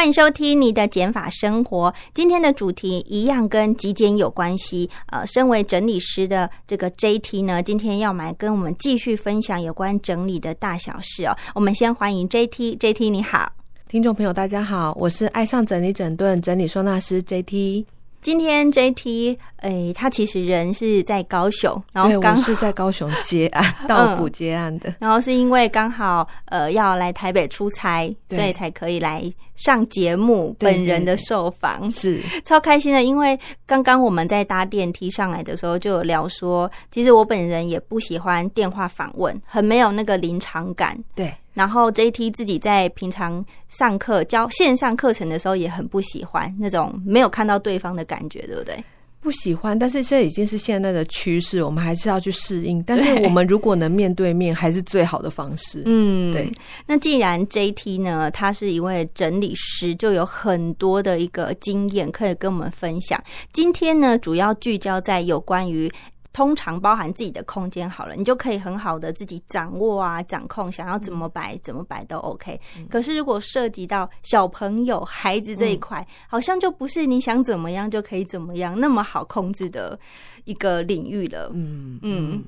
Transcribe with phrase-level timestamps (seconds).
[0.00, 1.92] 欢迎收听你的减法生活。
[2.14, 4.88] 今天的主题一样跟极简有关系。
[5.08, 11.36] 呃，身为整理师的这个 JT 呢，今天要来跟我们继续分享有关整理的大小事哦。
[11.54, 13.52] 我们先欢迎 JT，JT 你好，
[13.90, 17.84] 听众朋友大家好，我是爱上整理整顿整理收纳师 JT。
[18.22, 24.94] 今天 JT，诶，他其实人是在高雄，然后刚是在高雄接案， 到府接案的。
[24.98, 29.22] 然后是因为刚好呃要来台北出差，所以才可以来
[29.56, 33.02] 上节目，本人的受访是 超开心的。
[33.02, 40.98] 因为刚刚我们在搭电梯上来的时候就有聊说，其实我本人也不喜欢电话访问，很没有那个临场感。
[41.14, 41.32] 对。
[41.52, 48.82] 然后 JT 自己在平常上课教线上课程的时候也很不喜欢那种没有看到对方的感觉，对不对？
[49.20, 52.82] 不喜欢，但是这已经是现在的趋势，我们还是要去适应。
[52.84, 55.82] 但是我们如果能面对面，还是最好的方式。
[55.84, 56.50] 嗯，对。
[56.86, 63.22] 那既然 JT 呢，他是一位整理师，就有很多的一个经验可以跟我们分享。
[63.52, 65.90] 今天呢，主要聚焦在有关于。
[66.32, 72.58] 通常包含自己的空间好了，你就可以很好的自己掌握啊，掌控，想要怎么摆怎么摆都 OK。
[72.88, 79.98] 可是如果涉及到小朋友、孩子这一块，好像就不是你想怎么样就可以怎么样那么好控制的
[80.44, 81.50] 一个领域了。
[81.52, 82.44] 嗯嗯，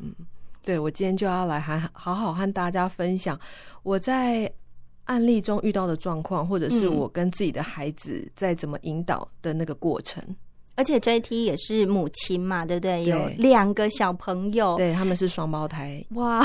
[0.65, 3.39] 对，我今天就要来还好好和大家分享
[3.83, 4.51] 我在
[5.07, 10.23] 案例中遇到的状况，或者是我跟自己的孩子在怎么引导的那个过程。
[10.75, 13.05] 而且 JT 也是母亲嘛，对不对？
[13.05, 16.05] 有两个小朋友，对他们是双胞胎。
[16.15, 16.43] 哇，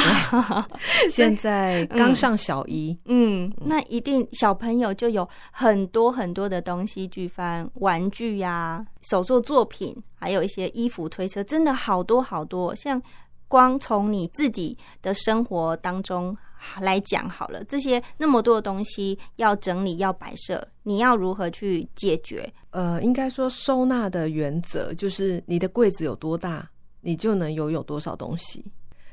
[1.10, 2.98] 现在刚上小一。
[3.06, 12.76] 嗯，那一定小朋友就有很多很多的东西，去翻玩具呀、手作作品，还有一些衣服推车，真的好多好多。
[12.76, 13.02] 像
[13.48, 16.36] 光从你自己的生活当中。
[16.82, 22.52] 来讲好了，这些那么多的东西要整理要摆设，你要如何去解决？
[22.72, 26.68] 呃，应该说收纳的原则就是你的柜子有多大，
[27.00, 28.66] 你就能拥有多少东西。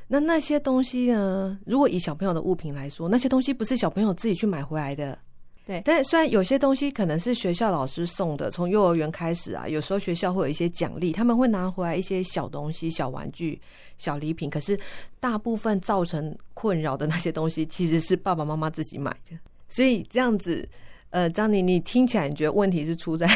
[0.07, 1.57] 那那些东西呢？
[1.67, 5.17] 如果以小朋友的物品来说，那些东西不是小朋友自己去买回来的。
[5.65, 13.59] 对，但虽然有些东西可能是学校老师送的，从幼儿园开始啊，有时候学校会有一些奖励，他们会拿回来一些小东西、小玩具、
[13.97, 14.47] 小礼品。
[14.47, 14.79] 可是
[15.19, 19.35] 大部分造成困扰的那些东西，其实是爸爸妈妈自己买的。
[19.67, 20.69] 所以这样子，
[21.09, 23.27] 呃，张妮，你听起来你觉得问题是出在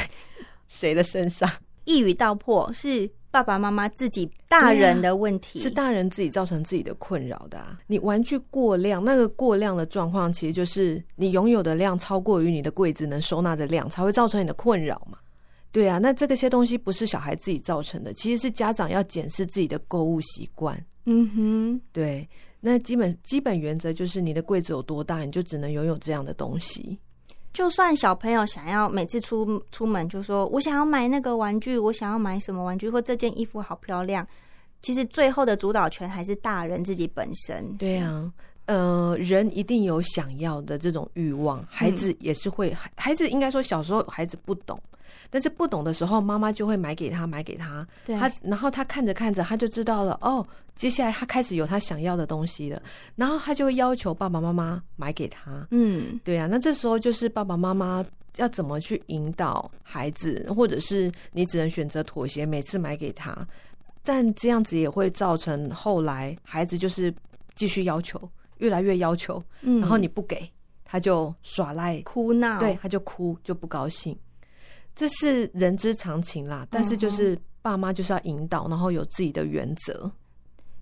[0.67, 1.50] 谁的身上？
[1.85, 3.09] 一语道破是。
[3.31, 7.59] 爸爸妈妈自己大人的问题是大人自己造成自己的困扰的。
[7.59, 15.17] 啊你玩具过量，那个过量的状况，其实就是你拥有的量超过于你的柜子能收纳的量，才会造成你的困扰嘛？
[15.72, 20.84] 对啊，那这个些东西不是小孩自己造成的，其实是家长要检视自己的购物习惯。
[21.06, 22.28] 嗯哼，对，
[22.59, 26.97] 那基本基本原则就是你的柜子有多大，你就只能拥有这样的东西。
[27.51, 34.25] 就算小朋友想要每次出出门就说我想要买那个玩具，我想要买什么玩具，或这件衣服好漂亮，
[34.81, 37.75] 其实最后的主导权还是大人自己本身。
[37.77, 38.31] 对啊，
[38.65, 44.79] 呃，人一定有想要的这种欲望，孩子也是会，孩子应该说小时候孩子不懂。
[45.30, 47.88] 但是不懂的时候，妈妈就会买给他，买给他。
[48.06, 50.18] 他然后他看着看着，他就知道了。
[50.22, 52.81] 哦，接下来他开始有他想要的东西了。
[53.16, 55.68] 然后他就会要求爸爸妈妈买给他。
[55.72, 56.47] 嗯，对啊。
[56.47, 58.06] 那这时候就是爸爸妈妈
[58.38, 63.36] 要怎么去引导孩子，或者是你只能选择妥协，每次买给他。
[64.03, 67.14] 但这样子也会造成后来孩子就是
[67.53, 68.20] 继续要求，
[68.58, 69.44] 越来越要求。
[69.62, 70.50] 嗯，然后你不给，
[70.86, 74.18] 他就耍赖、哭闹，对，他就哭，就不高兴。
[74.99, 80.11] 这是人之常情啦，但是就是爸妈就是要引导，然后有自己的原则。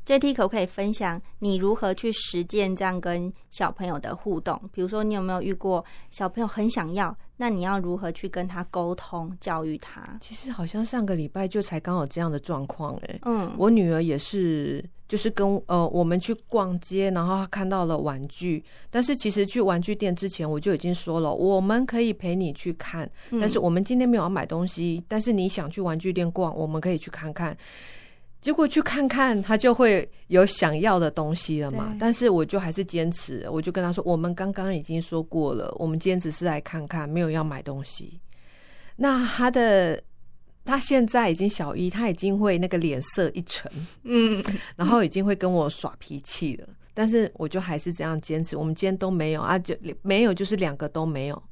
[0.08, 4.60] JT 可不可以分享你如何去实践这样跟小朋友的互动？
[4.74, 10.18] 比如说，你有没有遇过小朋友很想要，那你要如何去跟他沟通、教育他？
[10.20, 14.84] 其实好像上个礼拜就才刚好这样的状况，哎，嗯，我女儿也是。
[15.08, 23.10] 就是跟呃，我们去逛街，然后他看到了玩具，但是其实去玩具店之前，我就已经说了，我们可以陪你去看，
[23.40, 27.56] 但是我们今天没有要买东西，但是你想去玩具店逛，我们可以去看看。
[28.40, 31.96] 结果去看看，他就会有想要的东西了嘛？
[32.00, 38.20] 但是我就还是坚持，我就跟他说，我们刚刚已经说过了，我们今天只是来看看，没有要买东西。
[38.96, 40.02] 那他的
[40.68, 43.72] 他现在已经小一，他已经会那个脸色一沉，
[44.04, 44.44] 嗯，
[44.76, 46.68] 然后已经会跟我耍脾气了。
[46.94, 51.44] 但是我就还是这样坚持，我们今天都没有啊，就没有，就是两个都没有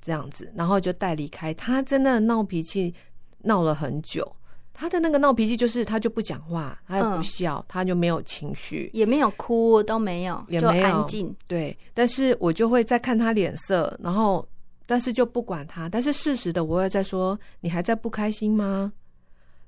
[0.00, 1.52] 这样子，然后就带离开。
[1.52, 2.94] 他真的闹脾气
[3.42, 4.24] 闹了很久，
[4.72, 11.34] 他的那个闹脾气就是他就不讲话，他也不笑，他就没有情绪，也没有哭，都没有，也没有安静。
[11.48, 14.46] 对，但是我就会再看他脸色，然后
[14.86, 15.88] 但是就不管他。
[15.88, 18.92] 但是事实的，我会在说，你还在不开心吗？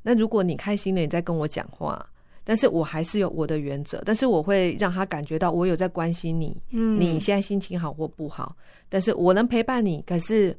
[0.02, 2.04] 那如果你开心了，你再跟我讲话。
[2.48, 8.54] 但是我还是有我的原则，但是我会让他感觉到我有在关心你，嗯，你现在心情好或不好，
[8.88, 10.56] 但是我能陪伴你，可是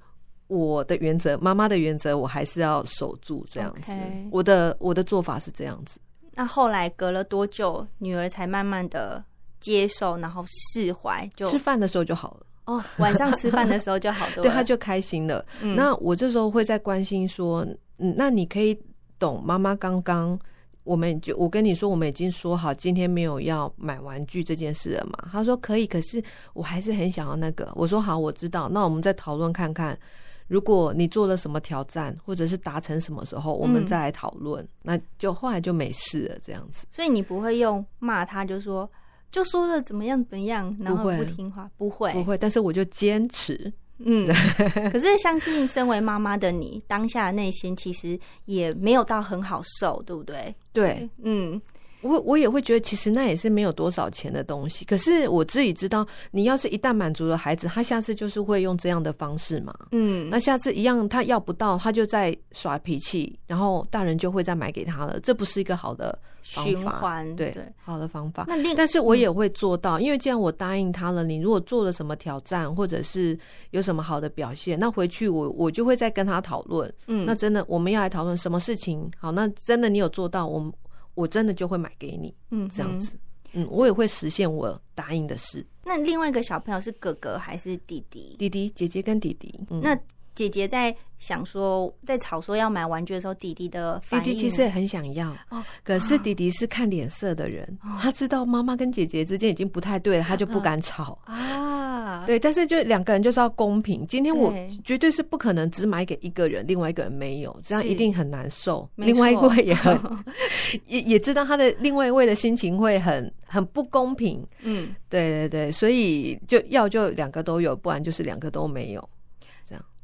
[0.48, 3.94] 我的原则，妈妈的原则，我还是要守住这样子。
[4.31, 5.98] 我的我的做法是这样子。
[6.33, 9.24] 那后来隔了多久，女儿才慢慢的
[9.62, 10.44] 接受，然后
[10.74, 11.25] 释怀？
[11.38, 12.45] 就吃饭的时候就好了。
[12.68, 15.44] 哦， 晚上吃饭的时候就好多，对，他就开心了。
[15.75, 17.66] 那我这时候会在关心说，
[17.98, 18.80] 嗯，那你可以
[19.18, 20.40] 懂妈妈刚刚。
[20.84, 25.28] 我们就我跟你说，我们已经说好今天没有要买玩具这件事了嘛？
[25.30, 26.24] 他说可以，可是
[26.54, 27.69] 我还是很想要那个。
[27.75, 28.69] 我说好，我知道。
[28.69, 30.00] 那我们再讨论看看，
[30.48, 34.66] 如果你做了什么挑战，或者是达成什么时候，我们再来讨论。
[34.81, 36.88] 那就后来就没事了，这样子。
[36.90, 38.90] 所以你不会用骂他，就说
[39.32, 42.38] 就说了怎么样怎么样，然后不听话，不会不会。
[42.38, 43.72] 但是我就坚持。
[44.00, 44.28] 嗯，
[44.92, 50.54] 可是相信身为妈妈的你，当下内心其实也没有到很好受，对不对？
[50.72, 51.60] 对，嗯。
[52.07, 54.86] 我我也会觉得，其实那也是没有多少钱的东西。
[54.86, 59.74] 可是我自己知道，你要是一旦满足了孩子，他下次就是会用这样的方式嘛。
[59.92, 65.19] 嗯，那下次一样，他要不到，他就在耍脾气，然后大人就会再买给他了。
[65.19, 68.45] 这不是一个好的循环，对好的方法。
[68.48, 73.38] 那另，但是我也会做到，因为既然我答应他了，你如果做了什么挑战，或者是
[73.71, 76.92] 有什么好的表现，那回去我我就会再跟他讨论。
[77.07, 79.09] 嗯，那真的我们要来讨论什么事情？
[79.18, 80.71] 好，那真的你有做到，我们。
[81.18, 83.18] 我真的就会买给你，嗯，这样子，
[83.54, 85.66] 嗯，我也会实现我答应的事。
[85.84, 88.36] 那另外一个小朋友是哥哥还是弟弟？
[88.38, 89.60] 弟弟，姐姐跟弟弟。
[89.81, 89.98] 那
[90.38, 97.68] 姐姐在想说，在吵说要买玩具的时候，弟弟的弟弟其实也很想要，哦，可是弟弟是看脸色的人，
[98.00, 102.24] 他知道妈妈跟姐姐之间已经不太对了，他就不敢吵 啊。
[102.28, 104.06] 对，但是就两个人就是要公平。
[104.07, 104.54] 今天我
[104.86, 108.88] 绝对是不可能只买给一个人，另外一个人没有，这样一定很难受。
[108.95, 110.00] 另外一位也很
[110.86, 114.45] 也也知道他的另外一位的心情会很很不公平。
[114.62, 119.10] 嗯，对对对，所以就要就两个都有，不然就是两个都没有。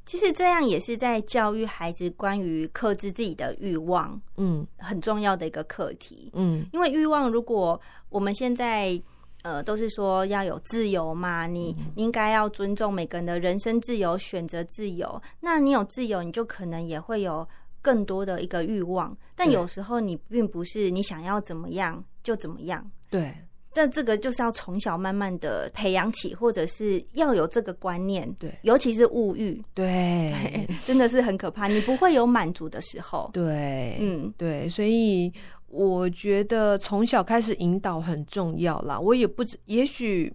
[0.05, 6.29] 其实这样也是在教育孩子关于克制自己的欲望，嗯，很重要的一个课题。
[6.33, 7.79] 嗯，因为欲望，如果
[8.09, 9.01] 我们现在。
[9.43, 15.21] 呃，都是说要有自由嘛，你应该要尊重每个人的人生自由、选择自由。
[15.41, 17.45] 那你有自由，你就可能也会有
[17.81, 19.13] 更多的一个欲望。
[19.35, 22.89] 但有时候你并不是你想要怎么样就怎么样。
[23.09, 23.35] 对，
[23.73, 28.31] 但这个就是要从小慢慢的培养起，或者是要有这个观念。
[28.39, 31.67] 对，尤其是物欲，对，真的是很可怕。
[31.67, 33.29] 你不会有满足的时候。
[33.33, 35.33] 对，嗯，对，所以。
[35.75, 38.99] 我觉得从小开始引导很重要啦。
[38.99, 40.31] 我也不知，也许，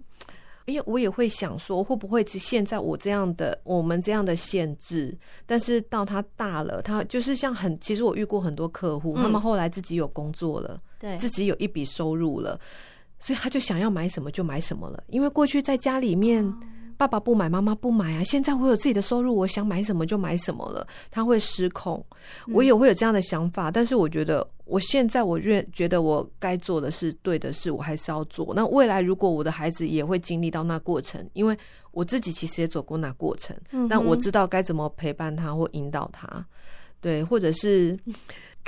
[0.67, 12.59] 因为我也会想说，会不会是现在我这样的，我们这样的限制，但是到他大了，他就是像很，其实我遇过很多客户，他们后来自己有工作了，对，自己有一笔收入了，
[13.20, 16.52] 所以他就想要买什么就买什么了，因为过去在家里面。
[16.98, 18.25] 爸爸不买，妈妈不买啊！
[18.25, 20.84] 现在我有自己的收入，我想买什么就买什么了。
[21.12, 22.04] 他会失控，
[22.48, 23.70] 我也会有这样的想法。
[23.70, 28.52] 但是我觉得，我现在我愿觉得我该做的是对的事，我还是要做。
[28.52, 31.56] 那未来如果我的孩子也会经历到那过程，因为
[31.92, 33.56] 我自己其实也走过那过程，
[33.88, 36.44] 但我知道该怎么陪伴他或引导他，
[37.00, 37.96] 对，或者是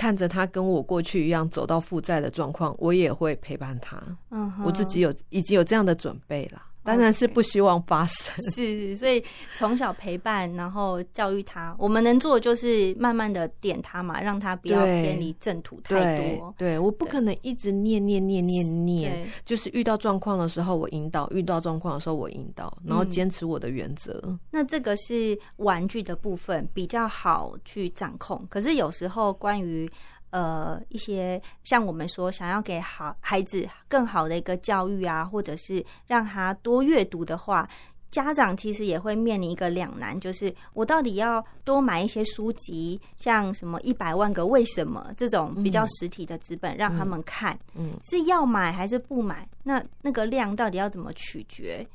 [0.00, 4.00] 看着他跟我过去一样走到负债的状况，我也会陪伴他。
[4.30, 6.62] 嗯，我自己有已经有这样的准备了。
[6.82, 9.22] 当然是不希望发生， 是，所以
[9.54, 16.54] 从小陪伴，然后教育他，我们能做的就是慢慢的点他嘛，让他不要偏离正途太多。
[16.56, 24.38] 对，我不可能一直念念念念念，就是遇到状况的时候我引导，遇到状况的时候我引导，然后坚持我的原则。
[24.50, 29.90] 那这个是玩具的部分比较好去掌控，可是有时候关于。
[30.30, 37.68] 呃，一些像我们说想要给好孩子更好的一个教育啊，或者是让他多阅读的话，
[38.10, 49.48] 家长其实也会面临一个两难，就是我到底要多买一些书籍，像什么一百万个为什么这种比较实体的纸本让他们看，嗯，是要买还是不买？
[49.62, 51.86] 那那个量到底要怎么取决？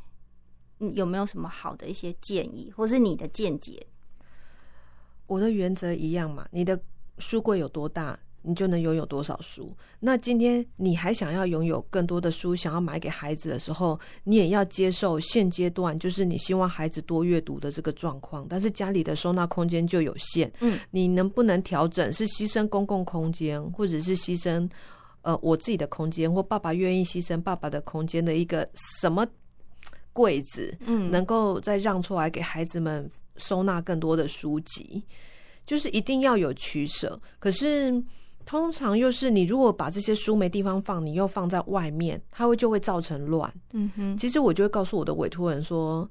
[0.94, 3.86] 有没有什么好的一些建议，或是你的见解？
[5.25, 6.77] 我的原则一样嘛，你的
[7.18, 8.20] 书柜有多大？
[8.47, 9.75] 你就能拥有多少书？
[9.99, 18.45] 那今天你还想要拥有更多的书，想要买给孩子的时候，你也要接受现阶段就是你希望孩子多阅读的这个状况。
[18.47, 22.13] 但是家里的收纳空间就有限，嗯，你能不能调整？
[22.13, 24.69] 是牺牲公共空间，或者是牺牲
[25.23, 28.69] 呃我自己的空间，或爸爸愿意牺牲爸爸的空间的一个
[29.01, 29.25] 什么
[30.13, 30.77] 柜子？
[30.81, 35.03] 嗯，能够再让出来给孩子们收纳更多的书籍，
[35.65, 37.19] 就是一定要有取舍。
[37.39, 38.03] 可是。
[38.45, 43.51] 通常又是你如果把这些书没地方放，你又放在外面，它会就会造成乱。
[43.73, 46.07] 嗯哼，其实我就会告诉我的委托人说，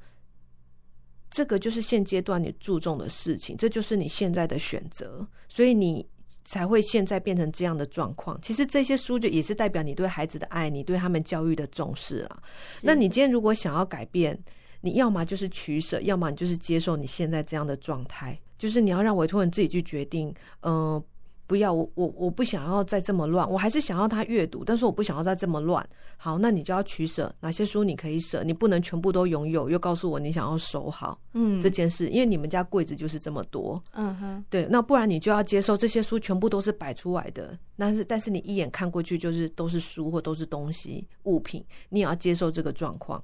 [1.30, 6.04] 这个就是现阶段你注重的事情，这就是你现在的选择，所以你
[6.44, 8.36] 才会现在变成这样的状况。
[8.42, 12.42] 其实这些书就也是代表你对孩子的爱，你对他们教育的重视了。
[12.82, 14.36] 那你今天如果想要改变，
[14.80, 21.00] 你要么就是取舍，要么你就是接受你现在这样的状态，就是你要让委托人自己去决定，嗯。
[21.46, 25.86] 不要我我我不想要再这么乱，我还是想要他阅读，但是我不想要再这么乱。
[26.16, 29.68] 好，那你就要取舍，哪些书你可以舍，你不能全部都拥有。
[29.68, 43.22] 又告诉我你想要收好，嗯，这件事，因为你们家柜子就是这么多，嗯哼，对，那不然你就要接受这些书全部都是摆出来的，但是但是你一眼看过去就是都是书或都是东西物品，你也要接受这个状况。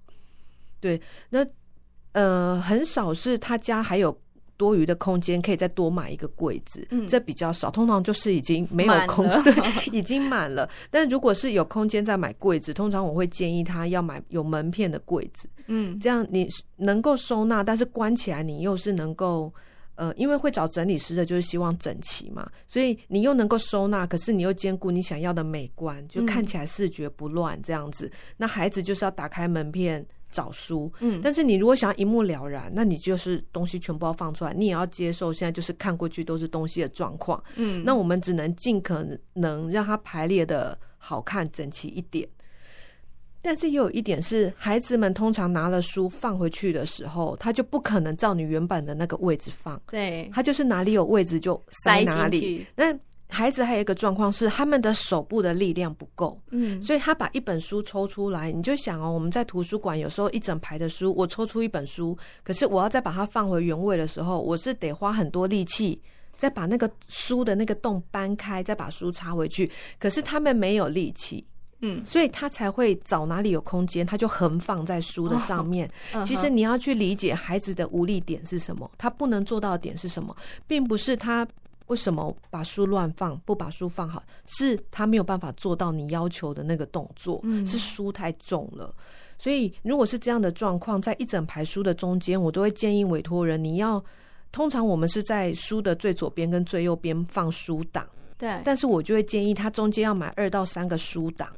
[0.79, 1.01] 对，
[1.31, 1.47] 那
[2.13, 4.15] 呃，很少是他家还有。
[4.61, 7.71] 多余的空间可以再多买一个柜子，这比较少。
[7.71, 10.69] 通常就是已经没有空， 对，已经满了。
[10.91, 19.51] 但如果是有空间再买柜子，通常我会建议他要买有门片的柜子，嗯，这样你能够收纳，但是关起来你又是能够，
[19.95, 28.13] 呃，因为会找整理师的，就是希望整齐嘛，所以你又能够收纳，可是你又兼顾你想要的美观，就看起来视觉不乱这样子。
[28.37, 30.05] 那孩子就是要打开门片。
[30.31, 42.29] 找书，嗯，但是你如果想要一目了然，那你就是东西全部要放出来，你也要接受现在就是看过去都是东西的状况，嗯，那我们只能尽可能让它排列的好看整齐一点。
[43.43, 52.97] 但是也有一点是，孩子们通常拿了书放回去的时候，他就不可能照你原本的那个位置放，对，他就是哪里有位置就塞哪里，那。
[53.31, 66.01] 孩子还有一个状况是，他们的手部的力量不够，嗯，所以他把一本书抽出来，你就想哦，我们在图书馆有时候一整排的书，我抽出一本书，可是我要再把它放回原位的时候，我是得花很多力气，
[66.37, 69.71] 再把那个书的那个洞搬开，再把书插回去。
[69.99, 71.45] 可是他们没有力气，
[71.81, 75.91] 嗯，所以他才会找哪里有空间，他就横放在书的上面。
[76.27, 81.47] 其实你要去理解孩子的无力点是什么，他不能做到的点是什么，并不是他。
[81.91, 83.37] 为什么把书乱放？
[83.41, 88.95] 不把书放好，是他没有办法做到你要求的那个动作，是书太重了。
[89.41, 94.03] 所以，如果是这样的状况，在一整排书的中间，我都会建议委托人，你要
[94.53, 98.63] 通常我们是在书的最左边跟最右边放书档，对。
[98.65, 101.49] 但是我就会建议他中间要买二到三个书档，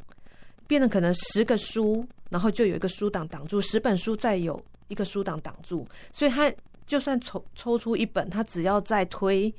[0.67, 4.59] 变得可能十个书，然后就有一个书档挡住十本书，再有
[4.89, 6.51] 一个书档挡住，所以他
[6.87, 9.55] 就算抽抽出一本，他只要再推。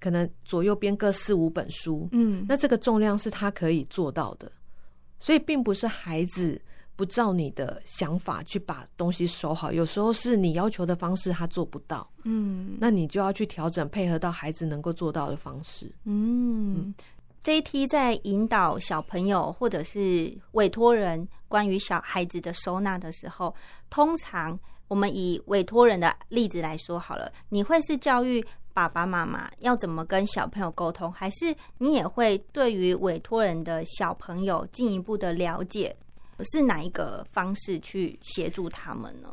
[0.00, 4.50] 可能左右边各四五本书，嗯，那这个重量是他可以做到的，
[5.18, 6.60] 所以并不是孩子
[6.94, 15.90] 不照你的想法去把东西收好，有时候是你要求的方式他做不到，嗯，那你就要去调整，配合到孩子能够做到的方式。
[16.04, 16.94] 嗯
[17.42, 23.54] ，J T 在引导小朋友或者是委托人关于小孩子的收纳的时候，
[23.90, 28.44] 通常我们以委托人的例子来说好了，你会是教育。
[28.78, 31.10] 爸爸妈妈要怎么跟小朋友沟通？
[31.10, 35.96] 还是你也会对于委托人的小朋友进一步的了解，
[36.44, 39.28] 是哪一个方式去协助他们呢？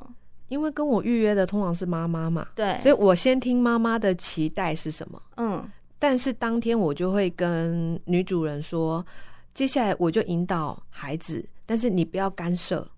[0.48, 5.22] 因为跟我预约的通常是妈妈嘛，对，所以我先听妈妈的期待是什么。
[5.38, 5.64] 嗯，
[6.00, 9.06] 但是当天我就会跟女主人说，
[9.54, 12.90] 接下来我就引导孩子，但是你不要干涉，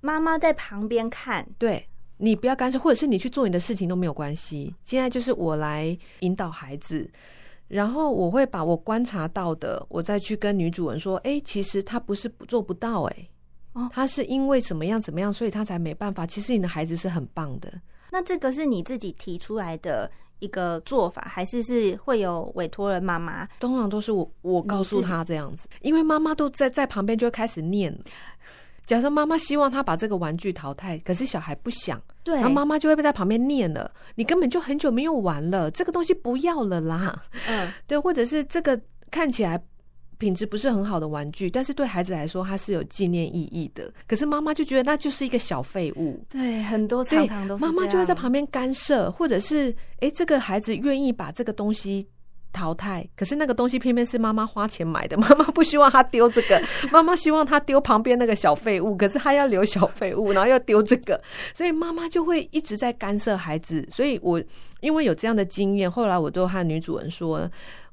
[0.00, 1.86] 妈妈在旁边看，对。
[2.20, 4.74] 你不要干涉，或者是你去做你的事情都没有关系。
[4.82, 7.10] 现在就是我来引导孩子，
[7.66, 13.28] 然后我会把我观察到的，我再去跟女主人说：“哎，其实他不是做不到，哎，
[13.90, 16.26] 他是因为怎么样怎么样，所以他才没办法。
[16.26, 17.72] 其实你的孩子是很棒的。
[18.10, 20.10] 那这个是你自己提出来的
[20.40, 23.48] 一个做法，还是是会有委托人妈妈？
[23.60, 27.96] 通常都是我我告诉他这样子，因为妈妈都在在旁边就会开始念。”
[28.90, 33.88] 假设妈妈希望他把这个玩具淘汰，可是小孩不想，对，然后妈妈就会被在旁边念了。
[34.16, 37.22] 你根本就很久没有玩了，这个东西不要了啦。
[37.46, 38.76] 嗯， 对，或者是这个
[39.08, 39.62] 看起来
[40.18, 43.94] 品质不是很好的玩具，但是对孩子来说，它是有纪念意义的。
[44.08, 46.20] 可是妈妈就觉得那就是一个小废物。
[46.28, 52.04] 对，很多常常都是妈妈就会在旁边干涉，或者是哎，这个孩子愿意把这个东西。
[52.52, 56.60] 淘汰，可是那个东西偏偏是妈妈花钱买的，妈妈不希望他丢这个，
[56.92, 61.20] 妈妈希望他丢旁边那个小废物，可是他要留小废物，然后要丢这个，
[61.54, 63.86] 所以妈妈就会一直在干涉孩子。
[63.90, 64.42] 所以我
[64.80, 67.50] 因为有这样的经验，后来我就和女主人说。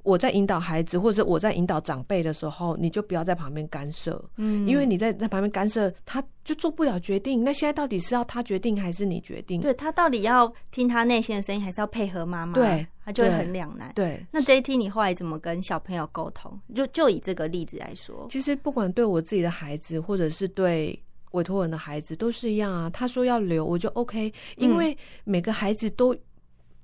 [0.08, 7.44] 我在引导孩子，或者我在引导长辈的时候，你就不要在旁边干涉，嗯，因为你在在旁边干涉，他就做不了决定。
[7.44, 9.60] 那现在到底是要他决定，还是你决定？
[9.60, 12.54] 对他到底要听他内心的声音，还是要配合妈妈？
[12.54, 13.92] 对，他就会很两难。
[13.96, 16.58] 对，那 J T，你后来怎么跟小朋友沟通？
[16.74, 20.98] 就就以这个例子来说，其实不管对我自己的孩子，或者是对
[21.32, 22.90] 委托人的孩子，都是一样啊。
[22.90, 26.16] 他说要留，我就 OK，因为每个孩子都。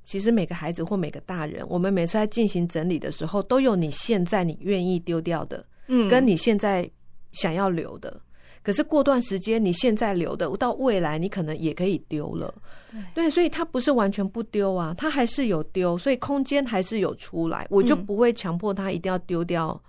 [0.05, 6.89] 其实每个孩子或每个大人，我们每次在进行整理的时候，都有你现在你愿意丢掉的，嗯，跟你现在
[7.31, 8.19] 想要留的。
[8.61, 12.53] 可是过段时间，你现在留的，到未来你可能也可以丢了，
[13.13, 19.81] 对，所以它不是完全不丢啊，它还是有丢，所以空间还是有出来，我就不会强迫他一定要丢掉。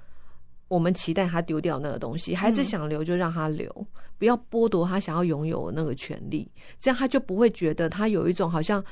[0.66, 3.87] 我们期待他丢掉那个东西，孩子想留就让他留，
[4.18, 8.85] 不要剥夺他想要拥有的那个权利，这样他就不会觉得他有一种好像。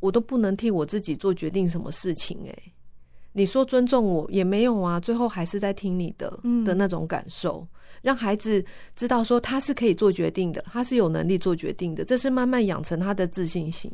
[0.00, 2.38] 我都不能替我自己做决定，什么事情？
[2.48, 2.54] 哎，
[3.32, 6.30] 你说尊重我也没有啊，最后还是在听你的
[6.64, 7.66] 的那种感受，
[8.02, 13.90] 让孩子知道说他是可以做决定的，他是有能力做决定的，这是慢慢养成他的自信心。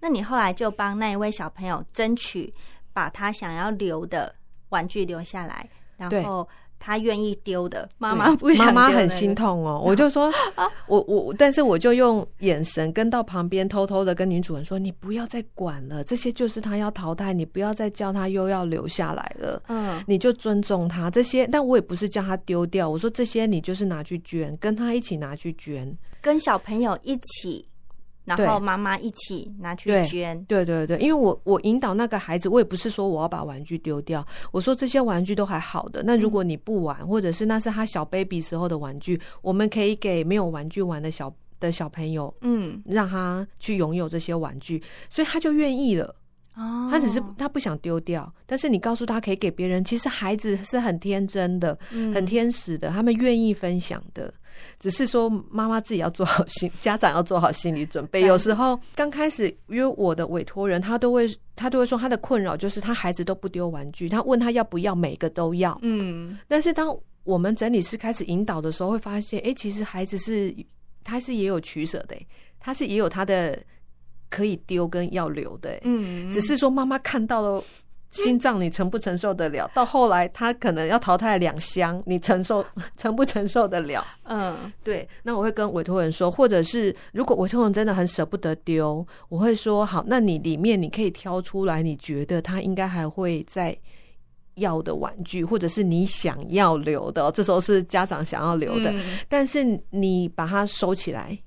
[0.00, 2.52] 那你后来就帮那一位小朋友争取
[2.92, 4.34] 把他想要留的
[4.70, 6.48] 玩具留下来，然后。
[6.80, 8.66] 他愿意丢的，妈妈不想。
[8.66, 10.32] 妈妈很心痛哦，我就说，
[10.88, 19.62] 我我，但是我就用眼神跟到旁边，偷偷的跟女主人说：“你不要再管了，这些就是他要淘汰，你不要再叫他又要留下来了。
[19.68, 27.64] 嗯，你就尊重他这些，但我也不是叫他丢掉，我说这些你就是拿去捐，跟他一起拿去捐，跟小朋友一起。”
[28.36, 36.02] 然后妈妈一起拿去捐，对对对，因为我我引导那个孩子，我也不是说我要把玩具丢掉，我说这些玩具都还好的。
[36.04, 46.14] 那如果你不玩，或者是那是他小 baby 时候的玩具，我们可以给没有玩具玩的小的小朋友，嗯，让他去拥有这些玩具，所以他就愿意了。
[46.56, 51.78] 哦，他只是他不想丢掉，但是你告诉他可以给别人，其实孩子是很天真的，
[52.12, 54.32] 很天使的，他们愿意分享的。
[54.78, 58.22] 只是说，妈妈自己要做好心，家长要做好心理准备。
[58.22, 65.78] 有时候刚开始，因为我的委托人，他都会他都会说，他的困扰就是他孩子都不丢玩具，他问他要不要，每个都要。
[65.82, 70.54] 嗯，但是当我们整理师开始引导的时候，会发现，哎，其实孩子是
[71.04, 72.16] 他是也有取舍的，
[72.58, 73.58] 他是也有他的
[74.28, 75.78] 可以丢跟要留的。
[75.82, 77.62] 嗯，只是说妈妈看到了。
[78.10, 79.70] 心脏你承不承受得了？
[79.74, 82.64] 到后来他可能要淘汰两箱，你承受
[82.98, 84.04] 承不承受得了？
[84.24, 85.08] 嗯，对。
[85.22, 93.76] 那我会跟委托人说，或者是如果委托人真的很舍不得丢，我会说好，那你里面你可以挑出来，你觉得他应该还会再
[94.56, 98.92] 要的玩具，或者是你想要留的，这时候是家长想要留的，
[99.28, 101.38] 但是你把它收起来，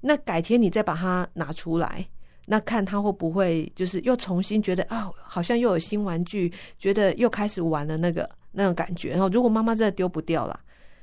[0.00, 2.04] 那改天你再把它拿出来。
[2.46, 9.10] 那看他会不会就是又重新觉得啊，好像又有新玩具，觉得又开始玩了那个那种感觉。
[9.10, 10.58] 然后如果妈妈真的丢不掉了，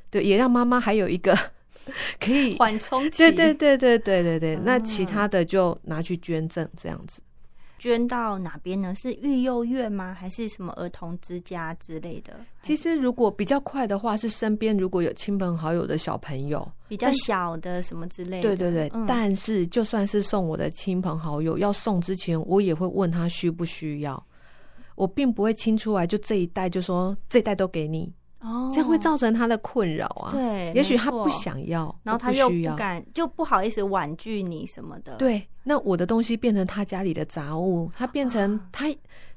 [0.10, 1.38] 对，也让妈妈还有一个
[2.20, 3.18] 可以缓冲期。
[3.20, 7.22] 对对对对对对对，那其他的就拿去捐赠这样子。
[7.80, 8.94] 捐到哪边呢？
[8.94, 10.14] 是育幼院吗？
[10.14, 12.34] 还是什么儿童之家之类的？
[12.62, 18.44] 其实如果比较快的话，是身边如果有亲朋好友的小朋友，比较小的什么之类的。
[18.44, 24.22] 对对对，但是就算是送我的亲朋好友，要送之前，我也会问他需不需要。
[24.96, 28.14] 我并不会清出来就这一袋就说这一袋都给你。
[28.42, 30.32] 哦，这样会造成他的困扰啊。
[30.32, 35.16] 对，也许他不想要，然后他又不敢，就不好意思婉拒你什么的。
[35.16, 38.86] 对，那我的东西变成他家里的杂物，他变成他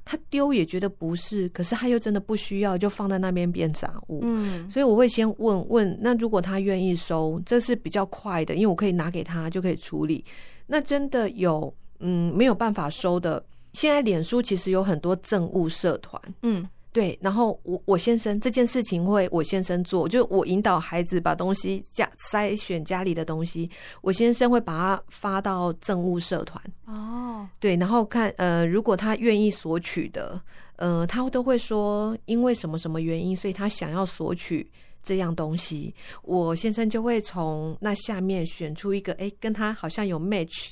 [0.05, 4.19] 他丢也觉得不是，可是他又真的不需要，就放在那边变杂物。
[4.23, 10.23] 嗯，所以我会先问问，那如果他愿意收，这是比较快的，因为我可以拿给他就可以处理。
[10.65, 16.21] 那真的有嗯没有办法收的，现在脸书其实有很多赠物社团。
[16.41, 16.65] 嗯。
[16.93, 23.67] 对，然后我我先生这件事情会我先生做，就我引导孩子把东西家筛选家里的东西，
[24.01, 26.63] 我先生会把它发到政务社团。
[26.85, 30.39] 哦，对，然后看呃，如果他愿意索取的，
[30.75, 40.69] 呃，他都会说因为什么什么原因，所以他想要索取这样东西，我先生就会从那下面选出一个，哎，跟他好像有 match。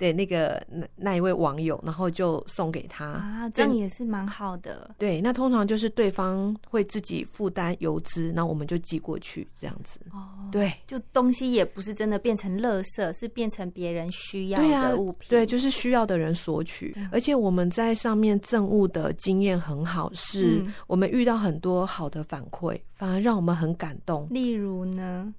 [0.00, 4.94] 对那个那那一位网友，然后就送给他啊，这样也是蛮好的。
[4.96, 10.00] 对，那通常就是对方会自己负担邮资，那我们就寄过去这样子。
[10.10, 15.28] 哦，对，就东西也不是真的变成垃圾，是变成别人需要的物品。
[15.28, 16.96] 对，就是需要的人索取。
[17.12, 24.26] 而且我们在上面赠物的经验很好，是我们遇到很多好的反馈，反而让我们很感动。
[24.30, 25.30] 例如呢，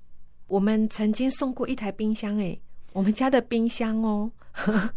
[0.46, 2.56] 我们曾经送过一台冰箱，哎，
[2.94, 4.32] 我们家的冰箱哦。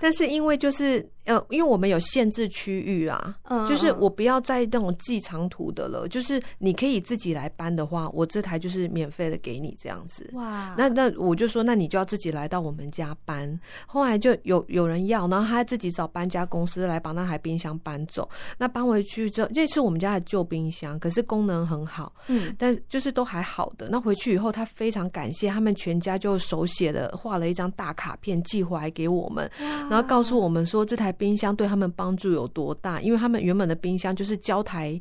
[0.00, 3.36] 但是因为就是呃，因为我们有限制区域啊，
[3.68, 6.08] 就是我不要再那种寄长途的了。
[6.08, 10.30] 就是你可以自己来搬的话，我这台就是免费的给你这样子。
[10.32, 10.74] 哇！
[10.76, 13.60] 那那我就说，那你就要自己来到我们家搬。
[13.86, 18.28] 后来就有有人要，然后他自己找搬家公司来把那台冰箱搬走。
[18.56, 23.88] 那搬回去之后，这是我们家的旧冰箱，可是功能很好，嗯，但就是都还好的。
[23.90, 28.90] 那回去以后，他非常感谢他们全家，就手写的画了一张大卡片寄回来。
[28.94, 35.00] 给我们，然后告诉我们说这台冰箱对他们帮助有多大，因为他们原本的冰箱就是胶台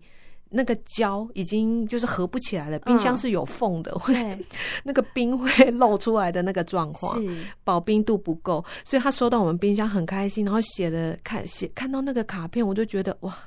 [0.50, 4.14] 那个胶已经就是合不起来了，冰箱是有缝的， 会
[4.84, 7.22] 那个冰会漏出来的那个状况，
[7.64, 13.38] 保冰度不够，所以他收到我们冰箱很开心，然后写的看写看到那个卡片，我就觉得哇，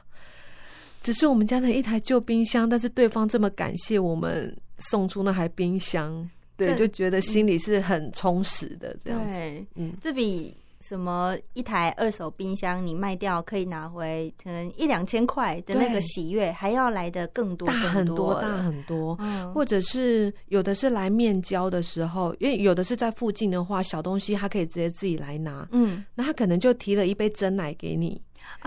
[1.01, 6.29] 只是我们家的一台旧冰箱，但是对方这么感谢我们送出那台冰箱。
[6.57, 9.67] 对，就觉得心里是很充实的这样子。
[9.75, 19.17] 嗯，这比什么一台二手冰箱你卖掉可以拿回可能一两千块的那个喜悦，还要来的更多、大很多、大很多。
[19.21, 25.67] 嗯或者是有的是来面交的时候，因为有的是在附近的话，小东西他可以直接自己来拿。
[25.73, 28.21] 嗯，那他可能就提了一杯真奶给你。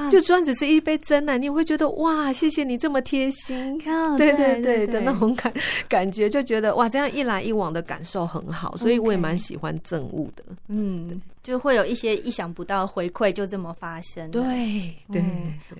[0.09, 3.77] 就算只是一杯真奶，你会觉得哇，谢谢你这么贴心，
[4.17, 5.53] 对对对的那种感
[5.87, 10.43] 感觉，就觉得哇，这样一来一往的感受很好，所以我也蛮喜欢赠物的。
[10.67, 14.31] 嗯，就会有一些意想不到回馈，就这么发生。
[14.31, 15.23] 对对，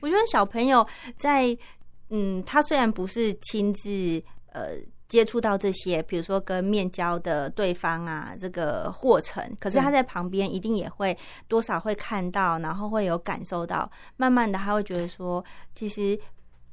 [0.01, 0.85] 我觉得小朋友
[1.17, 1.57] 在
[2.09, 3.89] 嗯，他虽然不是亲自
[4.51, 4.71] 呃。
[5.09, 11.17] 接触到这些，比如说跟面交的对方啊，这个过程，可是他在旁边一定也会
[11.47, 15.43] 多少会看到，然后会有感受到，慢慢的他会觉得说，
[15.73, 16.17] 其实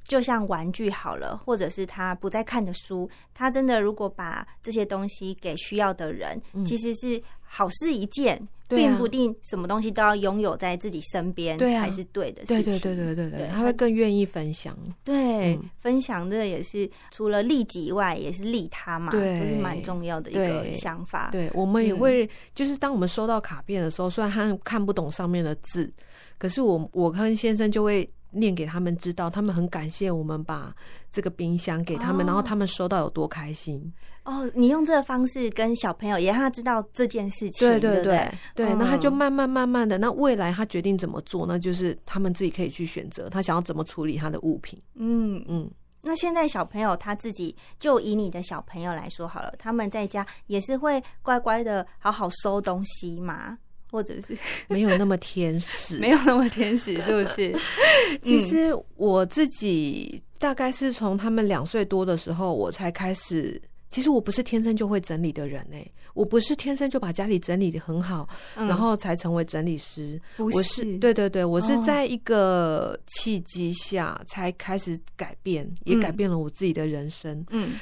[0.07, 8.40] 就像玩具好了，或者是他不再看的书，他真的如果把这些东西给需要的人，其实是好事一件。
[8.69, 12.64] 并不定什么东西都要拥有在自己身边才是对的事情。
[12.64, 14.77] 对对对对对对，他会更愿意分享。
[15.05, 21.29] 对，分享这也是除了利己以外，也是利他嘛，就，是蛮重要的一个想法。
[21.31, 25.88] 对，我们也会就是当我们收到卡片的时候，虽然他看不懂上面的字，
[26.37, 28.11] 可是我我跟先生就会。
[28.37, 30.75] 念给他们知道，他们很感谢我们把
[31.11, 33.92] 这个冰箱给他们，然后他们收到有多开心。
[34.25, 44.83] 哦，你用这个方式跟小朋友也让他知道这件事情，对对对对，那他就慢慢慢慢的，那未来他决定怎么做，那就是他们自己可以去选择，他想要怎么处理他的物品。
[44.94, 45.70] 嗯嗯，
[46.03, 53.57] 那现在小朋友他自己就以你的小朋友来说好了，他们在家也是会乖乖的好好收东西嘛。
[53.97, 54.37] 或者是
[54.69, 57.59] 没有那么天使， 没有那么天使，是不是？
[58.23, 63.59] 其实我自己大概是从他们两岁多的时候，我才开始。
[63.89, 70.21] 其实我不是天生就会整理的人哎，我不是天生就把家里整理的很好，然后才成为整理师。
[70.37, 77.43] 我是对对对，我是在一个契机下才开始改变，也改变了我自己的人生。
[77.49, 77.75] 嗯。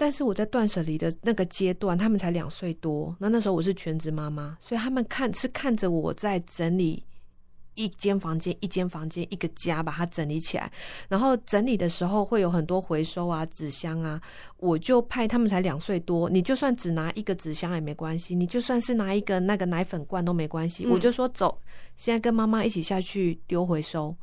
[0.00, 7.04] 但是我在断舍离的那个阶段，他们才两岁多，那那时候我是全职妈妈，所以他们看是看着我在整理
[7.74, 10.72] 一间房间、一间房间、一个家，把它整理起来。
[11.06, 14.18] 然后整理的时候会有很多回收啊、纸箱啊，
[14.56, 21.60] 我就派他们才两岁多，你就算只拿一个纸箱也没关系，你就算是拿一个那个奶粉罐都没关系，我就说走，
[21.98, 24.16] 现在跟妈妈一起下去丢回收。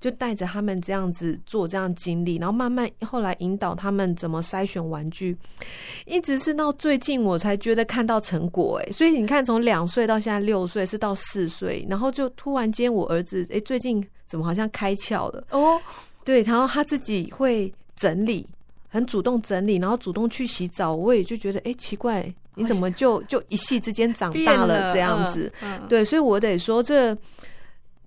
[0.00, 5.36] 就带着他们这样子做这样经历，然后慢慢后来引导他们怎么筛选玩具，
[6.06, 15.80] 一直是到最近我才觉得看到成果哎，所以你看从两岁到现在六岁是到四岁，然后就突然间我儿子哎最近怎么好像开窍了哦，
[16.24, 18.46] 对，然后他自己会整理，
[18.88, 25.52] 很主动整理，然后主动去洗澡，我也就觉得哎奇怪，你怎么就就一夕之间长大了这样子？
[25.88, 27.18] 对，所以我得说这。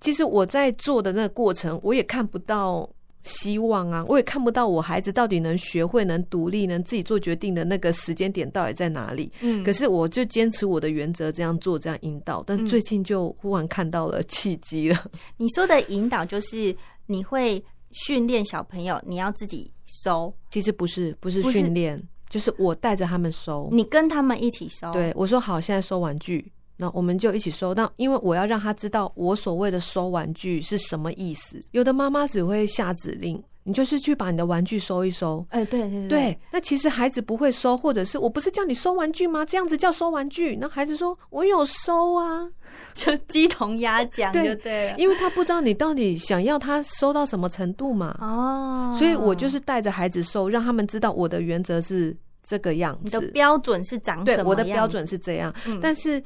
[0.01, 2.89] 其实我在做的那个过程，我也看不到
[3.23, 9.31] 希望啊，我也看不到我孩子到底能学会、能独立、能自己做决定的那个时间点到底在哪里。
[9.41, 12.43] 嗯，可是我就坚持我的原则，这样做，这样引导。
[12.47, 15.05] 但最近就忽然看到了契机了。
[15.37, 19.71] 你说的引导就是你会训练小朋友，你要自己
[20.03, 20.33] 收。
[20.49, 23.69] 其实不是，不是训练，就是我带着他们收。
[23.71, 24.91] 你跟他们一起收。
[24.93, 26.51] 对，我说好，现在收玩具。
[26.81, 27.75] 那我们就一起收。
[27.75, 31.61] 那因为我要让他知道我所谓的收玩具是什么意思。
[31.71, 33.41] 有的妈妈只会下指令。
[33.63, 39.45] 你就是去把你的玩具收一收，哎，对对对，那其实孩子不会收，或者是我不是叫你收玩具吗？
[39.45, 40.55] 这样子叫收玩具？
[40.59, 42.49] 那孩子说我有收啊，
[42.95, 54.49] 就鸡同鸭讲， 对对，因为他不知道你到底想要他收到什么程度嘛，哦，所以我就是带着孩子收，让他们知道我的原则是这个样子，你的标准是长什么？
[54.49, 56.19] 我的标准是这样，但是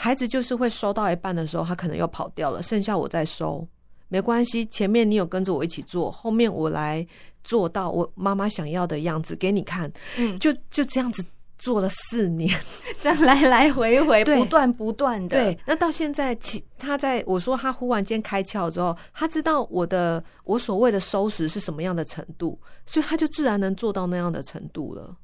[0.00, 3.66] 孩子就是会收到一半的时候，他可能又跑掉了，剩下我再收。
[4.06, 7.04] 没关系，前面你有跟着我一起做，后面我来
[7.42, 9.92] 做到我妈妈想要的样子给你看。
[10.16, 11.24] 嗯，就就这样子
[11.58, 12.48] 做了四年，
[13.02, 15.36] 这样来来回回， 不断不断的。
[15.36, 22.56] 对，那到现在，其他在我说他忽然间开窍之后，他知道我的我所谓的收拾是什么样的程度，
[22.86, 25.16] 所以他就自然能做到那样的程度了。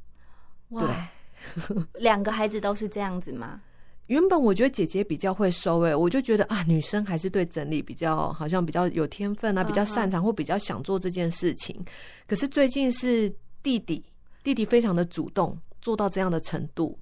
[0.71, 1.09] 哇，
[1.95, 3.61] 两个孩子都是这样子吗？
[4.09, 11.83] 原本我觉得姐姐比较会收诶，我就觉得啊，女生还是对整理比较好像比较有天分啊，比较擅长或比较想做这件事情。
[12.27, 14.05] 可是最近是弟弟，
[14.43, 16.99] 弟弟非常的主动，做到这样的程度。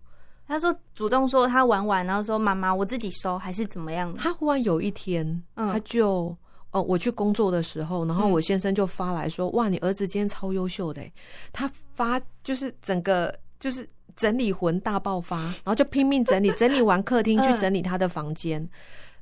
[0.46, 4.14] 他说主动说他玩完，然后说妈妈我自己收还是怎么样？
[4.14, 6.36] 他忽然有一天，他就
[6.70, 11.02] 哦，我去工作的时候，然后我先生就发来说哇，你儿子今天超优秀的，
[11.52, 13.88] 他发就是整个就是。
[14.16, 18.68] 整理魂大爆发，然后就拼命整理，整理完客厅去整理他的房间，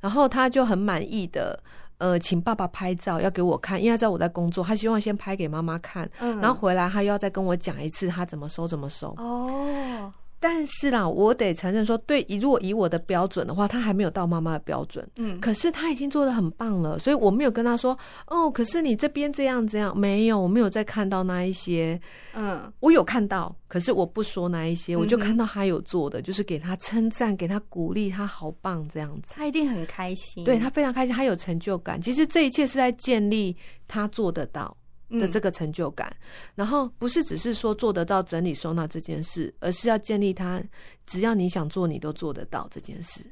[0.01, 1.63] 然后他就很满意的，
[1.99, 9.15] 呃，请爸爸拍照要给我看，因为在我在工作，他希望先拍给妈妈看，然后回来他又要再跟我讲一次他怎么收怎么收。
[9.19, 10.13] 哦。
[10.43, 15.07] 但是啦，我得承认说，对，如果以我的标准的话，他还没有到妈妈的标准。
[15.17, 22.01] 嗯，可是他已经做的很棒了，所以我没有跟他说，哦，可是你这边这样这样，没有，我没有再看到那一些。
[22.33, 29.35] 嗯，我有看到，可是我不说那一些，我就看到他有做的，就是给他称赞，给他鼓励，他好棒这样子。
[29.35, 32.01] 他一定很开心，对他非常开心，他有成就感。
[32.01, 33.55] 其实这一切是在建立
[33.87, 34.75] 他做得到。
[35.11, 36.15] 的这个成就感，
[36.55, 40.63] 然后不是只是说做得到整理收纳这件事，而是要建立他
[41.07, 43.25] 只要你想做，你都做得到这件事。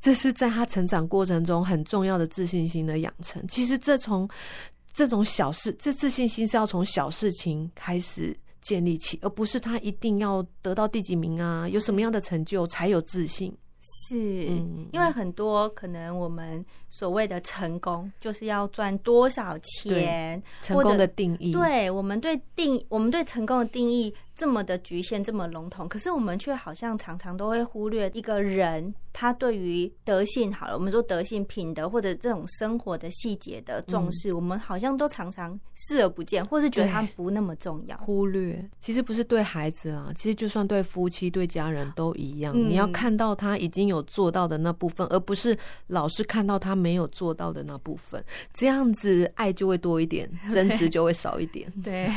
[0.00, 3.44] 这是在他成长过程中很重要的自信心的养成。
[3.48, 4.28] 其实这从
[4.92, 13.52] 这种小事，这自信心是要从小事情开始建立起，而不是他一定要得到第几名啊，有什么样的成就才有自信。
[13.80, 14.18] 是
[14.92, 24.14] 因为很多可能我们所谓的成功，就是要赚多少钱，成功的定义，对我们对定我们对成功的定义。
[24.38, 38.64] 这么的局限，这么笼统，可是我们却好像常常都会忽略一个人他对于德性好了，我们说德性、品德或者这种生活的细节的重视，我们好像都常常视而不见，或是觉得他不那么重要，忽略。
[38.78, 48.24] 其实不是对孩子啊，其实就算对夫妻、对家人都一样，你要看到他已经有做到的那部分，而不是老是看到他没有做到的那部分，
[48.54, 51.68] 这样子爱就会多一点， 争执就会少一点。
[51.82, 52.08] 对，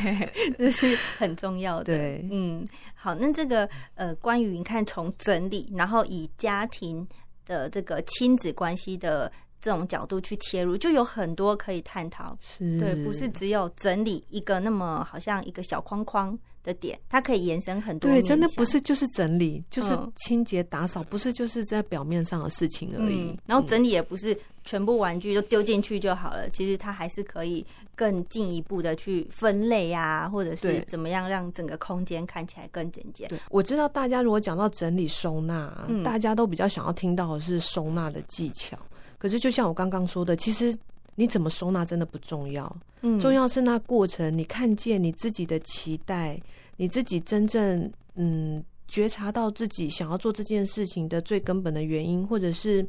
[0.56, 1.84] 这是很重要的。
[1.84, 2.11] 对。
[2.30, 7.06] 嗯，好，那这个呃，关于你看从整理，然后以家庭
[7.46, 12.36] 的这个亲子关系的这种角度去切入，就有很多可以探讨。
[12.40, 16.38] 是，对，不是只有整理一个那么好像一个小框框。
[16.62, 18.10] 的点，它可以延伸很多。
[18.10, 23.34] 对，真的不是就是整理，就是清洁打扫，不是就是在表面上的事情而已。
[23.46, 33.28] 然后整理也不是全部玩具都丢进去就好了，其实它还是可以更进一步的去分类啊，或者是怎么样让整个空间看起来更整洁。
[33.50, 38.78] 我知道大家如果讲到整理收纳，大家都比较想要听到的是收纳的技巧。
[39.18, 40.76] 可是就像我刚刚说的，其实。
[41.14, 44.36] 你怎么收纳真的不重要，嗯，重要是那过程。
[44.36, 46.40] 你看见你自己的期待，
[46.76, 52.86] 你自己真正嗯觉察到自己想要做这件事情的最根本的原因，或者是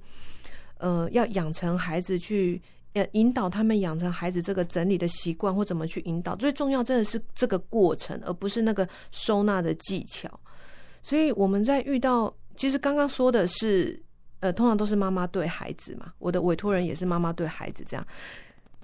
[0.78, 2.62] 呃要养成孩子去
[2.94, 6.36] 呃引导他们养成孩子这个整理的习惯，或怎么去引导。
[6.36, 10.30] 最重要真的是这个过程，而不是那个收纳的技巧。
[11.02, 14.02] 所以我们在遇到，其实刚刚说的是。
[14.44, 18.06] 呃，通常都是妈妈对孩子嘛，我的委托人也是妈妈对孩子这样。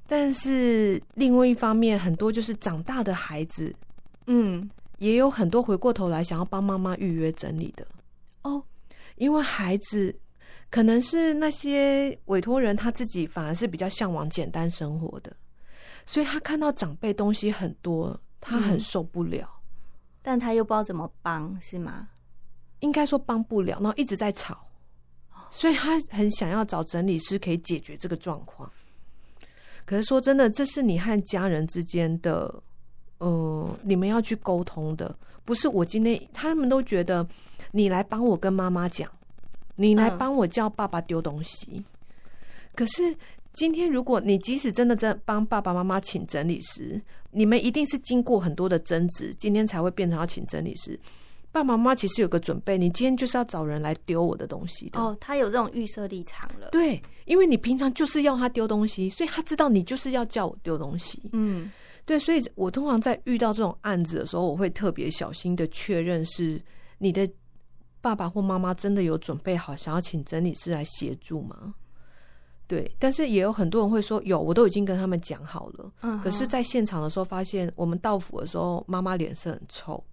[0.08, 3.76] 但是另外一方面，很多就是长大的孩子，
[4.28, 4.70] 嗯，
[5.00, 7.86] 也有很多回过头来想要帮妈妈预约整理的
[8.44, 8.64] 哦。
[9.18, 10.18] 因为孩子
[10.70, 15.36] 可能是那些委托人他自己反而是比较向往简单生活的，
[16.06, 19.46] 所以他看到长辈东西很多，他很受不了，
[20.22, 22.08] 但他又不知道怎么帮，是吗？
[22.80, 24.69] 应该说帮不了，然后一直在吵。
[25.52, 28.72] 所以他很想要找整理师可以解决这个状况，
[29.86, 32.54] 可是说真的，这是你和家人之间的，
[33.20, 37.28] 嗯，你们要去沟通的，不是我今天他们都觉得
[37.72, 39.10] 你来帮我跟妈妈讲，
[39.76, 41.84] 你来帮我叫爸爸丢东西。
[42.76, 43.16] 可是
[43.52, 50.98] 今天，如果你即使真的在帮爸爸妈妈请整理师，你们一定是经过很多的争执，今天才会变成要请整理师。
[51.52, 55.00] 爸爸妈妈其实有个准备，你今天就是要找人来丢我的东西的。
[55.00, 56.70] 哦，他有这种预设立场了。
[56.72, 61.30] 对，因为你平常就是要他丢东西，所以他知道你就是要叫我丢东西。
[61.34, 61.72] 嗯，
[62.06, 66.62] 对，所以我通常在遇到这种案子的时候，我会特别小心的确认是
[67.00, 67.28] 你的
[68.00, 71.74] 爸爸或妈妈真的有准备好想要请整理师来协助吗？
[72.68, 75.92] 对，但是也有很多人会说有，我都已经跟他们讲好了。
[76.02, 80.04] 嗯，可是在现场的时候发现，我们到府的时候，妈妈脸色很臭。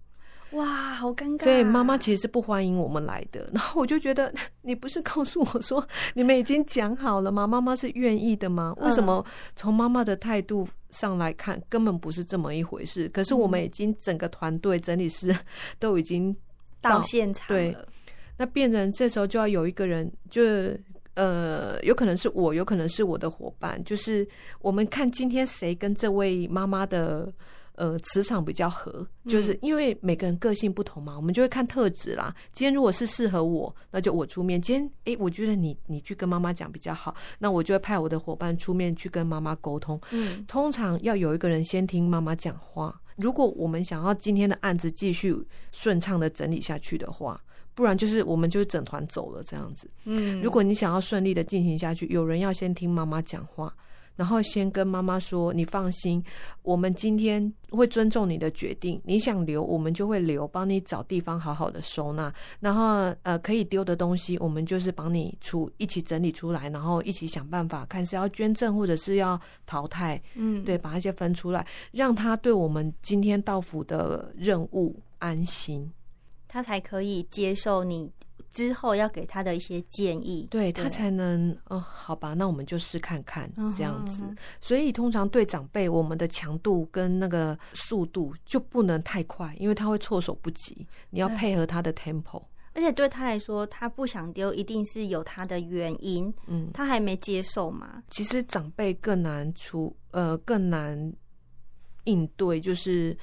[0.51, 1.43] 哇，好尴尬！
[1.43, 3.49] 所以妈妈其实是不欢迎我们来的。
[3.53, 4.33] 然后我就觉得，
[4.63, 7.45] 你不是告诉我说你们已经讲好了吗？
[7.45, 8.73] 妈妈是愿意的吗？
[8.77, 9.25] 为什么
[9.57, 13.09] 从妈妈的态度上来看，根本不是这么一回事？
[13.09, 15.35] 可是我们已经整个团队整理师
[15.79, 16.33] 都已经
[16.79, 17.85] 到现场了。
[18.37, 20.43] 那变成这时候就要有一个人，就
[21.15, 24.25] 呃，有可能是我，有可能是我的伙伴，就是
[24.61, 27.33] 我们看今天谁跟这位妈妈的。
[27.77, 32.33] 呃，磁场比较合，就是因为每个人个性不同嘛，我们就会看特质啦。
[32.51, 34.59] 今天如果是适合我，那就我出面。
[34.59, 40.01] 今天哎，我觉得你你去跟妈妈讲比较好，那我就会派我的伙伴出面去跟妈妈沟通。
[40.09, 42.99] 嗯，通常要有一个人先听妈妈讲话。
[43.15, 45.35] 如果我们想要今天的案子继续
[45.71, 47.39] 顺畅的整理下去的话，
[47.75, 49.87] 不然就是我们就整团走了这样子。
[50.05, 53.71] 嗯，如果你想要顺利的进行下去，有人要先听妈妈讲话。
[54.17, 56.21] 然后先跟妈妈说：“你放心，
[56.63, 58.99] 我们今天会尊重你的决定。
[59.05, 62.33] 你想留，我们就会留，帮你找地方好好的收纳。
[62.59, 70.21] 然后呃，可以丢的东西，我们就是帮你出一起整理出来，然后一起想办法看是要捐赠或者是要淘汰。
[70.33, 75.89] 嗯，对，把那些分出来，让他对我们今天到府的任务安心，
[76.47, 78.11] 他才可以接受你。”
[78.49, 84.23] 之后要给他的一些建议，对他才能哦，好吧，那我们就试看看这样子。
[84.59, 90.87] 所以通常对长辈，我们的强度跟那个速度就不能太快，因为他会措手不及。
[91.09, 96.33] 你要配合他的 tempo，而且对他来说，他不想丢，一定是有他的原因。
[96.47, 98.01] 嗯，他还没接受嘛。
[98.09, 101.13] 其实长辈更难出，呃，更难
[102.05, 103.17] 应对，就是。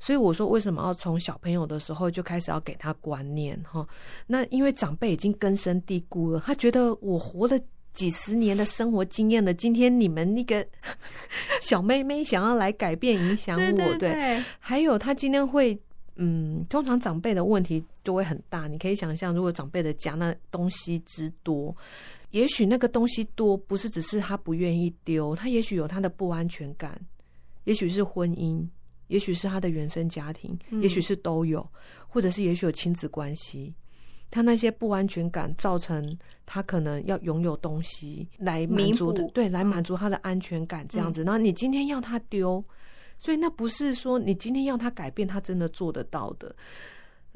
[0.00, 3.86] 所以我说，为什么要从小朋友的时候就开始要给他观念哈？
[4.26, 7.58] 那因为长辈已经根深蒂固了，他觉得我活了
[7.92, 10.64] 几十年的生活经验了，今天你们那个
[11.60, 15.76] 小妹妹想要来改变影响我，对，还有他今天会，
[16.14, 18.68] 嗯，通常长辈的问题就会很大。
[18.68, 21.76] 你可以想象，如果长辈的家那东西之多，
[22.30, 27.00] 也许那个东西多不是只是他不愿意丢，他也许有他的不安全感，
[27.64, 28.64] 也许是婚姻。
[29.08, 31.66] 也许是他的原生家庭，也许是都有，
[32.06, 33.74] 或者是也许有亲子关系，
[34.30, 36.16] 他那些不安全感造成
[36.46, 41.24] 他可能要拥有东西来满足的，对，来满足他的安全感这样子。
[41.24, 42.64] 然后你今天要他丢，
[43.18, 46.54] 所以那不是说你今天要他改变，他真的做得到的。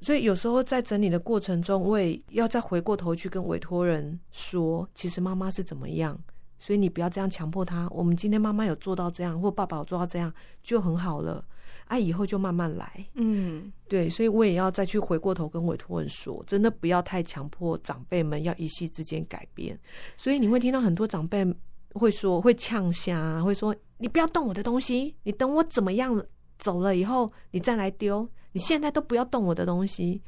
[0.01, 6.19] 所以有时候在整理的过程中，我也要再回过头去跟委托人说，其实妈妈是怎么样。
[6.59, 7.89] 所以你不要这样强迫他。
[7.91, 10.33] 我们今天妈妈有做到这样，或爸爸有做到这样，
[10.63, 11.45] 就很好了。
[11.87, 13.05] 啊，以后就慢慢来。
[13.15, 14.09] 嗯，对。
[14.09, 19.79] 所以我也要再去回过头跟委托人说，真的不要太强迫长辈们要一夕之间改变。
[20.17, 21.45] 所以你会听到很多长辈
[21.95, 26.25] 会说，会呛下，会说：“你不要动我的东西，你等我怎么样
[26.59, 28.29] 走了以后，你再来丢。
[28.53, 30.21] 你现在都不要动我的东西。”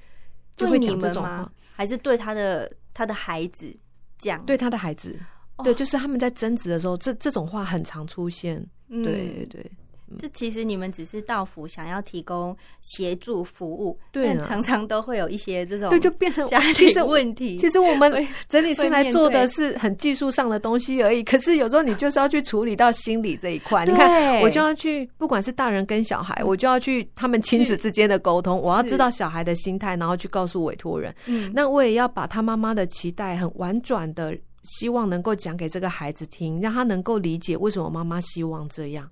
[0.57, 3.77] 就会讲这种话，还是对他的他的孩子
[4.19, 4.45] 讲？
[4.47, 5.19] 对他的孩子。
[5.65, 8.65] 对，就是他们在争执的时候，这这种话很常出现。
[8.89, 9.69] 对对，
[10.19, 17.59] 这其实你们只是到府想要提供协助服务，但常常都会有一些这种对，就变成家庭问题。
[17.59, 18.13] 其实我们
[18.49, 23.85] 整理师来做的是很技术上的东西而已，可是有时候你就是要去处理到心理这一块。
[23.85, 31.15] 你看，我就要去，不管是大人跟小孩，我就要去他们亲子之间的沟通，我要知道小孩的心态，然后去告诉委托人。
[31.27, 34.37] 嗯，那我也要把他妈妈的期待很婉转的。
[34.65, 39.09] 希望能够讲给这个孩子听，让他能够理解为什么妈妈希望这样。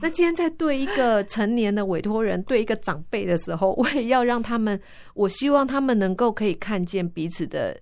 [0.00, 4.80] 那今天在对一个成年的委托人、对一个长辈的时候，我也要让他们，
[5.14, 7.76] 我希望他们能够可以看见彼此的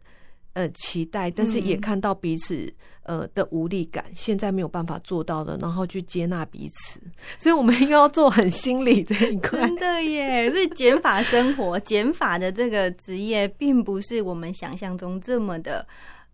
[0.55, 7.01] 呃期待，但是也看到彼此呃的无力感，现在没有办法做到的，然后去接纳彼此。
[7.39, 10.51] 所以我们又要做很心理这一块，真的耶！
[10.51, 15.87] 所以减法生活、减法的这个职业，并不是我们想象中这么的。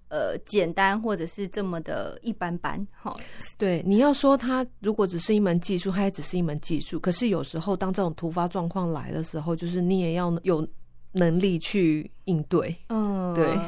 [0.08, 3.16] 呃，简单或者是这么的一般般，哈。
[3.58, 6.98] 对，你要说它如果只是一门技术，它也只是一门技术。
[7.00, 10.66] 可是有时候当这种突发状况来的时候，就是你也要有
[11.12, 12.76] 能力去应对。
[12.88, 13.58] 嗯，对。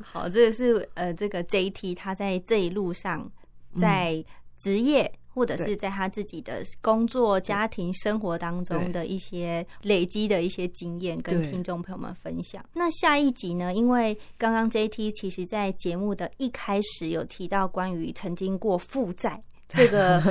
[0.00, 3.30] 好，这个是呃，这个 JT 他在这一路上
[3.78, 4.24] 在
[4.56, 5.10] 职业。
[5.34, 12.64] 或者是在他自己的工作、家庭生活当中的一些累积的一些经验，跟听众朋友们分享。
[12.72, 13.72] 那下一集呢？
[13.72, 20.22] 因为刚刚 JT 其实在节目的一开始有提到关于曾经过负债 这个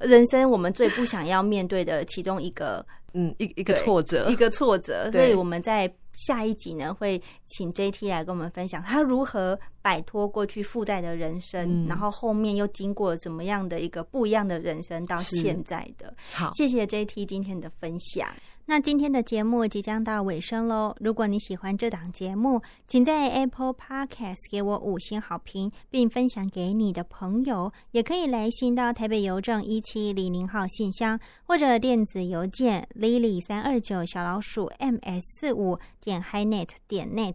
[0.00, 2.84] 人生，我们最不想要面对的其中一个，
[3.14, 5.10] 嗯，一一个挫折，一个挫折。
[5.12, 5.90] 所以我们在。
[6.12, 16.14] 下一集呢，会请 JT 来跟我们分享他如何摆脱过去负债的人生，然后后面又经过怎么样的一个不一样的人生到现在的。
[16.32, 18.28] 好，谢谢 JT 今天的分享。
[18.66, 20.94] 那今天的节目即将到尾声喽。
[21.00, 27.72] 如果你喜欢这档节目，请在 Apple Podcast 给我五星好评，并分享给你的朋友。
[27.90, 37.34] 也可以来信到台北邮政一七零零号信箱，或者电子邮件 lily 三二九小老鼠 ms 四五点 hinet 点 net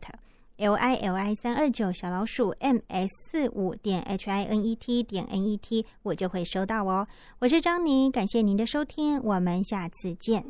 [0.58, 5.58] l i l i 三二九小老鼠 ms 四五点 h i n e t 点 n e
[5.58, 7.06] t，我就会收到哦。
[7.40, 10.46] 我是张宁，感谢您的收听，我们下次见。